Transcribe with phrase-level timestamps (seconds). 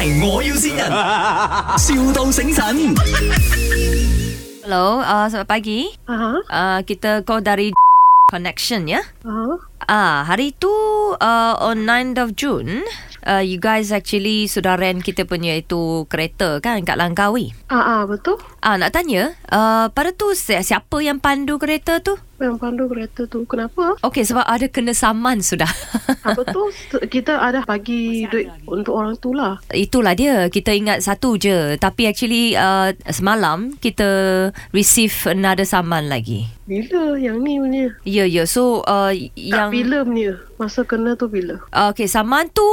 [0.00, 0.88] 麦，我要先人，,
[1.76, 2.64] 笑到醒神。
[4.62, 7.68] Hello，啊、uh, so uh，拜基，啊，啊，kita call dari
[8.32, 9.04] connection ya?
[9.28, 9.60] uh-huh.
[9.92, 10.68] ah, hari ya，啊，啊，hari itu，
[11.20, 11.28] 啊
[11.60, 12.80] ，on 9th of June。
[13.26, 17.52] uh, you guys actually sudah rent kita punya itu kereta kan kat Langkawi?
[17.68, 18.36] Ah uh, uh, betul.
[18.60, 22.16] Ah uh, nak tanya, uh, pada tu siapa yang pandu kereta tu?
[22.40, 24.00] Yang pandu kereta tu kenapa?
[24.00, 25.68] Okey sebab ada kena saman sudah.
[26.24, 26.62] Apa ah, tu
[27.12, 29.60] kita ada bagi duit untuk orang tu lah.
[29.76, 34.08] Itulah dia kita ingat satu je tapi actually uh, semalam kita
[34.72, 36.48] receive another saman lagi.
[36.64, 37.92] Bila yang ni punya?
[38.08, 38.46] Ya yeah, ya yeah.
[38.48, 41.60] so uh, Kat yang bila punya masa kena tu bila?
[41.76, 42.64] Ah, okey saman tu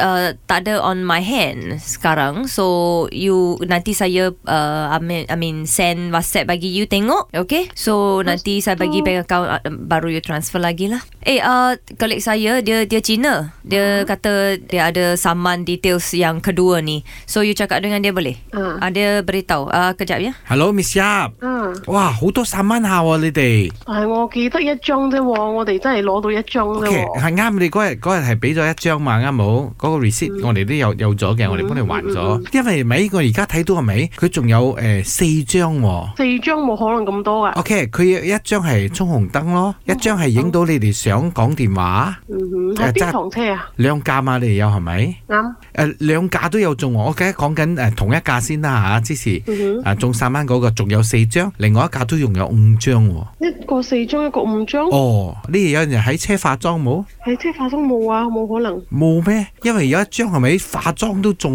[0.00, 2.46] uh, tak ada on my hand sekarang.
[2.48, 7.30] So you nanti saya uh, I, mean, I mean send WhatsApp bagi you tengok.
[7.34, 7.68] Okay.
[7.76, 8.70] So Mas nanti tu.
[8.70, 11.02] saya bagi bank account uh, baru you transfer lagi lah.
[11.24, 13.54] Eh, uh, kolek saya dia dia Cina.
[13.66, 14.08] Dia uh-huh.
[14.08, 14.32] kata
[14.70, 17.04] dia ada saman details yang kedua ni.
[17.28, 18.40] So you cakap dengan dia boleh?
[18.50, 18.68] Ada ah.
[18.80, 18.94] ah, uh.
[18.94, 19.64] uh, beritahu.
[19.70, 20.32] Uh, kejap ya.
[20.48, 21.38] Hello, Miss Yap.
[21.42, 21.49] Uh.
[21.86, 23.62] 哇，好多十蚊下喎你哋！
[23.68, 26.88] 系我记得一张啫，我哋真系攞到一张嘅。
[26.88, 29.70] 系啱，你嗰日嗰日系俾咗一张嘛啱冇？
[29.76, 32.40] 嗰个 receipt 我哋都有有咗嘅，我哋帮你还咗。
[32.52, 36.16] 因为尾我而家睇到系尾，佢仲有诶四张喎。
[36.16, 37.50] 四张冇可能咁多噶。
[37.60, 42.16] OK，佢一张系冲红灯咯，一张系影到你哋想讲电话。
[42.28, 43.68] 嗯哼，喺边车啊？
[43.76, 45.16] 两架嘛，你哋有系咪？
[45.28, 45.54] 啱。
[45.74, 49.40] 诶，两架都有中，我记得讲紧诶同一架先啦吓，之前
[49.84, 51.49] 诶中三蚊嗰个仲有四张。
[51.58, 53.04] 另外一架都用有五张，
[53.40, 54.86] 一个四张，一个五张。
[54.88, 57.04] 哦，呢有人喺车化妆冇？
[57.24, 58.80] 喺车化妆冇啊，冇可能。
[58.90, 59.46] 冇咩？
[59.62, 61.50] 因为有一张系咪化妆都中？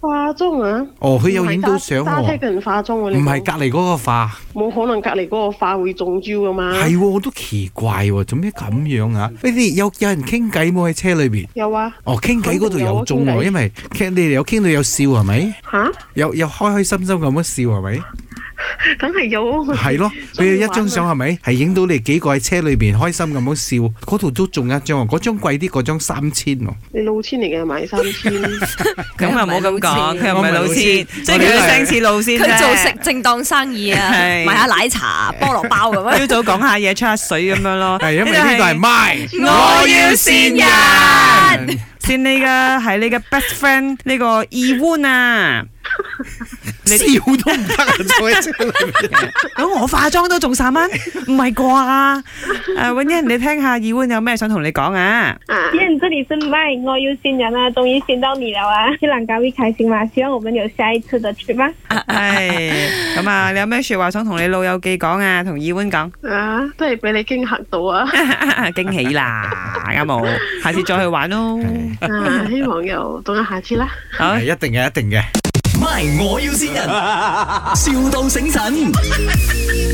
[0.00, 0.86] 化妆啊！
[0.98, 2.04] 哦，佢有影到相。
[2.04, 3.10] 揸车人化妆啊！
[3.10, 4.30] 唔系隔篱嗰个化。
[4.52, 6.86] 冇可能隔篱嗰个化会中招噶嘛？
[6.86, 9.28] 系，我都奇怪，做咩咁样啊？
[9.30, 11.46] 呢啲有有人倾偈冇喺车里边？
[11.54, 11.94] 有啊。
[12.04, 15.54] 哦，倾偈嗰度有中，因为你哋有倾到有笑系咪？
[15.70, 15.90] 吓？
[16.14, 18.02] 有有开开心心咁样笑系咪？
[18.98, 23.76] 梗係有，係咯，佢 一張相係咪係影到你幾個喺車裏边開心咁样笑？
[24.04, 26.70] 嗰套都仲一張喎，嗰張貴啲，嗰張三千喎。
[26.92, 32.34] 你老千嚟嘅買三千， 咁又唔好咁講，佢又唔系老師，即係佢声似老師。
[32.38, 36.26] 佢做食正當生意啊，买下奶茶、菠蘿包咁樣。
[36.26, 37.98] 朝早講下嘢，出下水咁樣咯。
[38.00, 45.64] 係因為呢个係卖，我要善人，先你嘅係你嘅 best friend 呢個 e v 啊。
[46.84, 47.74] 笑都唔得，
[49.56, 50.90] 咁我化妆都仲三蚊，唔
[51.42, 52.22] 系啩？
[52.76, 58.94] 诶 w i n n 你听下，二 win 有咩想同你讲啊啊，i n 这里是卖我要新人啊，终于见到你了啊！
[59.00, 60.04] 希望各位开心吗？
[60.14, 61.68] 希望我们有下一次的去吗？
[61.68, 61.96] 系
[63.16, 63.52] 咁啊！
[63.52, 65.42] 你有咩说话想同你老友记讲啊？
[65.42, 68.06] 同二 win 讲啊，都系俾你惊吓到啊！
[68.74, 69.50] 惊喜啦，
[69.88, 70.24] 啱冇？
[70.62, 71.58] 下次再去玩咯！
[72.00, 73.88] 啊，希望又等下下次啦。
[74.38, 75.43] 系一定嘅，一定嘅。
[76.18, 76.86] 我要先人，
[78.02, 79.93] 笑到醒神。